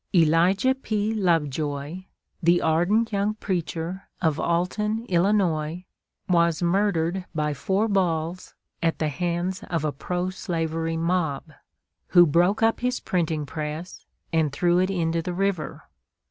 Elijah 0.15 0.73
P. 0.73 1.13
Lovejoy, 1.13 2.05
the 2.41 2.59
ardent 2.59 3.11
young 3.11 3.35
preacher 3.35 4.09
of 4.19 4.39
Alton, 4.39 5.05
Illinois, 5.09 5.85
was 6.27 6.63
murdered 6.63 7.25
by 7.35 7.53
four 7.53 7.87
balls 7.87 8.55
at 8.81 8.97
the 8.97 9.09
hands 9.09 9.61
of 9.69 9.85
a 9.85 9.91
pro 9.91 10.31
slavery 10.31 10.97
mob, 10.97 11.53
who 12.07 12.25
broke 12.25 12.63
up 12.63 12.79
his 12.79 12.99
printing 12.99 13.45
press, 13.45 14.03
and 14.33 14.51
threw 14.51 14.79
it 14.79 14.89
into 14.89 15.21
the 15.21 15.33
river. 15.35 15.83